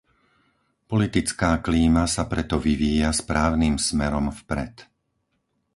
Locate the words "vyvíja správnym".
2.67-3.75